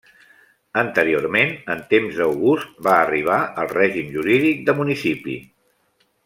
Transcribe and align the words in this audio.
Anteriorment, 0.81 1.51
en 1.75 1.83
temps 1.91 2.17
d'August, 2.21 2.71
va 2.89 2.95
arribar 3.03 3.37
el 3.65 3.71
règim 3.75 4.11
jurídic 4.17 4.65
de 4.71 4.77
municipi. 4.83 5.39